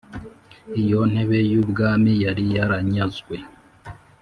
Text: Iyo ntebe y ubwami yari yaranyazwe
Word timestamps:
Iyo 0.81 0.99
ntebe 1.11 1.39
y 1.51 1.55
ubwami 1.61 2.11
yari 2.23 2.43
yaranyazwe 2.55 3.35